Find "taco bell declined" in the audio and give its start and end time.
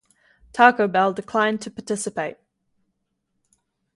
0.51-1.61